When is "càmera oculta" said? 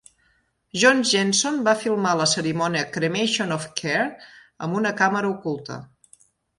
5.05-5.83